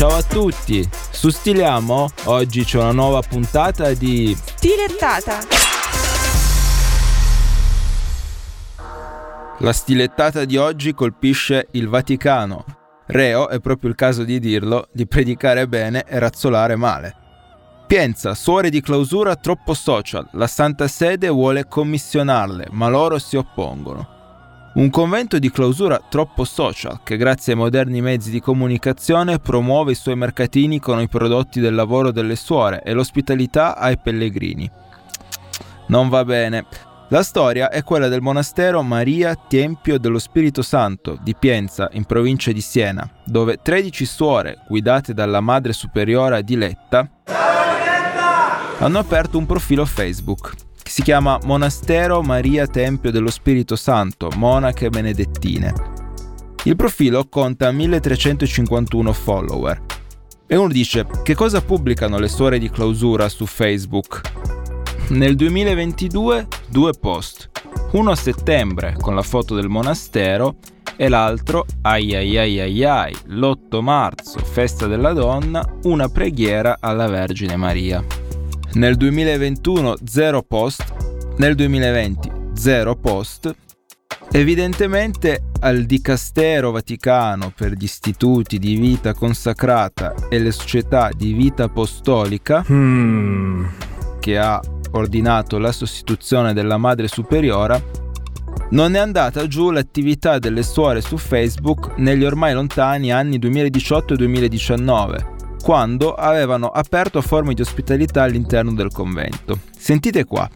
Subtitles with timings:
[0.00, 5.40] Ciao a tutti, su Stiliamo oggi c'è una nuova puntata di Stilettata.
[9.58, 12.64] La stilettata di oggi colpisce il Vaticano.
[13.08, 17.14] Reo, è proprio il caso di dirlo, di predicare bene e razzolare male.
[17.86, 24.19] Pienza, suore di clausura troppo social, la Santa Sede vuole commissionarle, ma loro si oppongono.
[24.72, 29.96] Un convento di clausura troppo social che grazie ai moderni mezzi di comunicazione promuove i
[29.96, 34.70] suoi mercatini con i prodotti del lavoro delle suore e l'ospitalità ai pellegrini.
[35.88, 36.66] Non va bene.
[37.08, 42.52] La storia è quella del monastero Maria Tempio dello Spirito Santo di Pienza, in provincia
[42.52, 47.10] di Siena, dove 13 suore, guidate dalla madre superiora Diletta,
[48.78, 55.72] hanno aperto un profilo Facebook si chiama Monastero Maria Tempio dello Spirito Santo, Monache Benedettine.
[56.64, 59.82] Il profilo conta 1351 follower.
[60.48, 64.20] E uno dice, che cosa pubblicano le suore di clausura su Facebook?
[65.10, 67.50] Nel 2022 due post,
[67.92, 70.56] uno a settembre con la foto del monastero
[70.96, 77.06] e l'altro, ai ai ai ai ai, l'8 marzo, festa della donna, una preghiera alla
[77.06, 78.19] Vergine Maria.
[78.72, 80.84] Nel 2021 zero post,
[81.38, 83.52] nel 2020 zero post.
[84.30, 91.64] Evidentemente al Dicastero Vaticano per gli istituti di vita consacrata e le società di vita
[91.64, 93.64] apostolica, hmm.
[94.20, 94.60] che ha
[94.92, 97.82] ordinato la sostituzione della Madre Superiora,
[98.70, 104.16] non è andata giù l'attività delle suore su Facebook negli ormai lontani anni 2018 e
[104.16, 105.29] 2019
[105.60, 109.58] quando avevano aperto forme di ospitalità all'interno del convento.
[109.76, 110.48] Sentite qua.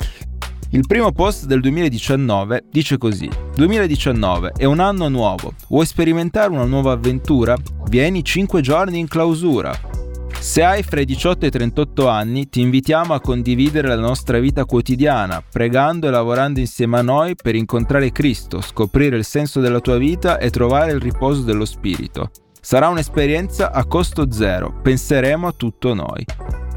[0.71, 5.55] Il primo post del 2019 dice così: 2019 è un anno nuovo.
[5.69, 7.57] Vuoi sperimentare una nuova avventura?
[7.89, 9.93] Vieni 5 giorni in clausura.
[10.41, 14.39] Se hai fra i 18 e i 38 anni, ti invitiamo a condividere la nostra
[14.41, 19.81] vita quotidiana, pregando e lavorando insieme a noi per incontrare Cristo, scoprire il senso della
[19.81, 22.31] tua vita e trovare il riposo dello Spirito.
[22.65, 26.25] Sarà un'esperienza a costo zero, penseremo a tutto noi.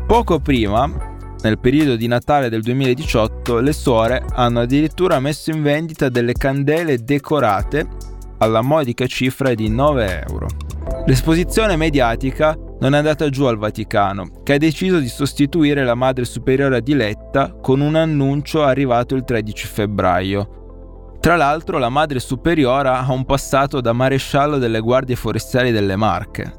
[0.06, 0.86] Poco prima,
[1.42, 6.98] nel periodo di Natale del 2018, le suore hanno addirittura messo in vendita delle candele
[6.98, 7.88] decorate
[8.40, 10.48] alla modica cifra di 9 euro.
[11.06, 16.26] L'esposizione mediatica non è andata giù al Vaticano, che ha deciso di sostituire la Madre
[16.26, 20.67] Superiore Diletta con un annuncio arrivato il 13 febbraio,
[21.28, 26.54] tra l'altro la madre superiora ha un passato da maresciallo delle guardie forestali delle Marche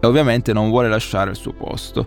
[0.00, 2.06] e ovviamente non vuole lasciare il suo posto.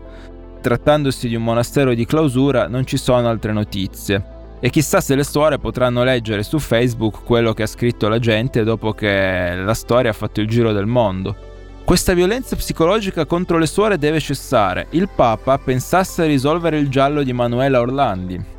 [0.62, 5.26] Trattandosi di un monastero di clausura non ci sono altre notizie e chissà se le
[5.26, 10.12] suore potranno leggere su Facebook quello che ha scritto la gente dopo che la storia
[10.12, 11.36] ha fatto il giro del mondo.
[11.84, 14.88] Questa violenza psicologica contro le suore deve cessare.
[14.92, 18.53] Il Papa pensasse a risolvere il giallo di Manuela Orlandi.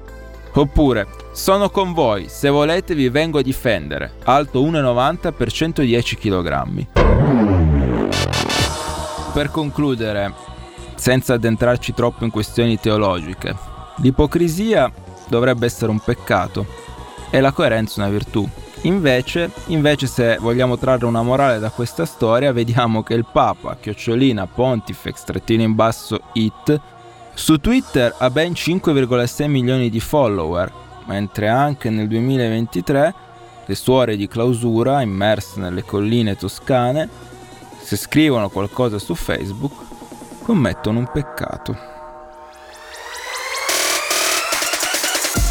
[0.56, 6.86] Oppure, sono con voi, se volete vi vengo a difendere, alto 1,90 per 110 kg.
[9.32, 10.32] Per concludere,
[10.94, 13.52] senza addentrarci troppo in questioni teologiche,
[13.96, 14.92] l'ipocrisia
[15.26, 16.64] dovrebbe essere un peccato
[17.30, 18.48] e la coerenza una virtù.
[18.82, 24.46] Invece, invece, se vogliamo trarre una morale da questa storia, vediamo che il Papa, chiocciolina
[24.46, 26.80] pontifex trattino in basso it,
[27.34, 30.72] su Twitter ha ben 5,6 milioni di follower,
[31.06, 33.14] mentre anche nel 2023
[33.66, 37.08] le suore di clausura immerse nelle colline toscane,
[37.80, 39.74] se scrivono qualcosa su Facebook,
[40.42, 41.92] commettono un peccato.